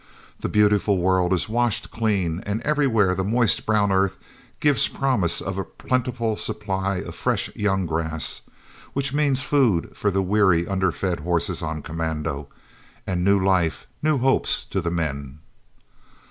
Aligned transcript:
The 0.39 0.49
beautiful 0.49 0.97
world 0.97 1.31
is 1.31 1.47
washed 1.47 1.91
clean, 1.91 2.41
and 2.43 2.59
everywhere 2.63 3.13
the 3.13 3.23
moist 3.23 3.67
brown 3.67 3.91
earth 3.91 4.17
gives 4.59 4.87
promise 4.87 5.41
of 5.41 5.59
a 5.59 5.63
plentiful 5.63 6.35
supply 6.37 6.95
of 7.03 7.13
fresh 7.13 7.55
young 7.55 7.85
grass, 7.85 8.41
which 8.93 9.13
means 9.13 9.43
food 9.43 9.95
for 9.95 10.09
the 10.09 10.23
weary 10.23 10.67
underfed 10.67 11.19
horses 11.19 11.61
on 11.61 11.83
commando, 11.83 12.47
and 13.05 13.23
new 13.23 13.39
life, 13.39 13.85
new 14.01 14.17
hopes 14.17 14.63
to 14.71 14.81
the 14.81 14.89
men. 14.89 15.37